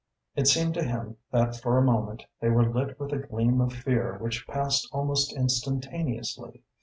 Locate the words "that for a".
1.29-1.83